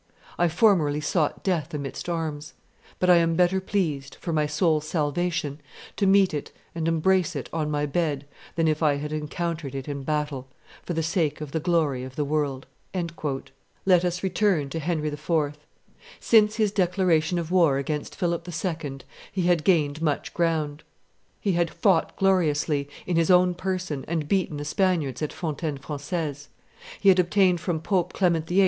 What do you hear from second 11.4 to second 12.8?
the glory of the world."